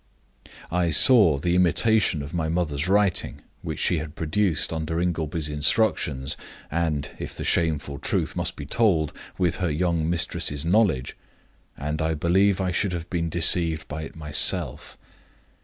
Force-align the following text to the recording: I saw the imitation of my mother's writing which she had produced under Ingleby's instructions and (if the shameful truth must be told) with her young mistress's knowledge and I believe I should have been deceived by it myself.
I 0.71 0.89
saw 0.89 1.37
the 1.37 1.53
imitation 1.55 2.23
of 2.23 2.33
my 2.33 2.49
mother's 2.49 2.87
writing 2.87 3.41
which 3.61 3.77
she 3.77 3.99
had 3.99 4.15
produced 4.15 4.73
under 4.73 4.99
Ingleby's 4.99 5.47
instructions 5.47 6.35
and 6.71 7.11
(if 7.19 7.35
the 7.35 7.43
shameful 7.43 7.99
truth 7.99 8.35
must 8.35 8.55
be 8.55 8.65
told) 8.65 9.13
with 9.37 9.57
her 9.57 9.69
young 9.69 10.09
mistress's 10.09 10.65
knowledge 10.65 11.15
and 11.77 12.01
I 12.01 12.15
believe 12.15 12.59
I 12.59 12.71
should 12.71 12.93
have 12.93 13.11
been 13.11 13.29
deceived 13.29 13.87
by 13.87 14.01
it 14.01 14.15
myself. 14.15 14.97